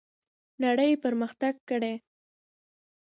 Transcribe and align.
نړۍ 0.63 0.91
پرمختګ 1.03 1.53
کړی. 1.69 1.93